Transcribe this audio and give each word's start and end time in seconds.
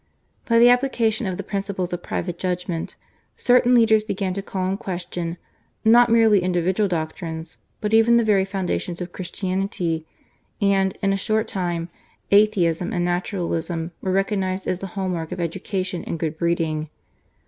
By 0.47 0.57
the 0.57 0.69
application 0.69 1.27
of 1.27 1.37
the 1.37 1.43
principle 1.43 1.85
of 1.85 2.01
private 2.01 2.39
judgment, 2.39 2.95
certain 3.35 3.75
leaders 3.75 4.01
began 4.01 4.33
to 4.33 4.41
call 4.41 4.67
in 4.67 4.75
question, 4.77 5.37
not 5.85 6.09
merely 6.09 6.39
individual 6.41 6.87
doctrines, 6.89 7.59
but 7.81 7.93
even 7.93 8.17
the 8.17 8.23
very 8.23 8.43
foundations 8.43 8.99
of 8.99 9.11
Christianity, 9.11 10.07
and, 10.59 10.97
in 11.03 11.13
a 11.13 11.17
short 11.17 11.47
time, 11.47 11.89
Atheism 12.31 12.91
and 12.91 13.05
Naturalism 13.05 13.91
were 14.01 14.11
recognised 14.11 14.65
as 14.65 14.79
the 14.79 14.87
hall 14.97 15.07
mark 15.07 15.31
of 15.31 15.39
education 15.39 16.03
and 16.07 16.17
good 16.17 16.35
breeding. 16.35 16.89